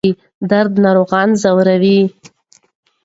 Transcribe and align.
درد 0.51 0.73
ناروغان 0.85 1.29
ځوروي. 1.41 1.99